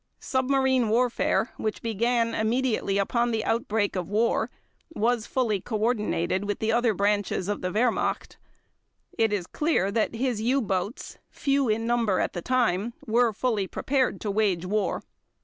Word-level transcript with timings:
Submarine 0.19 0.89
warfare 0.89 1.51
which 1.57 1.83
began 1.83 2.33
immediately 2.33 2.97
upon 2.97 3.29
the 3.29 3.45
outbreak 3.45 3.95
of 3.95 4.09
war, 4.09 4.49
was 4.95 5.27
fully 5.27 5.61
coordinated 5.61 6.45
with 6.45 6.57
the 6.57 6.71
other 6.71 6.95
branches 6.95 7.47
of 7.47 7.61
the 7.61 7.71
Wehrmacht. 7.71 8.37
It 9.15 9.31
is 9.31 9.45
clear 9.45 9.91
that 9.91 10.15
his 10.15 10.41
U 10.41 10.59
boats, 10.59 11.19
few 11.29 11.69
in 11.69 11.85
number 11.85 12.19
at 12.19 12.33
the 12.33 12.41
time, 12.41 12.95
were 13.05 13.31
fully 13.31 13.67
prepared 13.67 14.19
to 14.21 14.31
wage 14.31 14.65
war. 14.65 15.03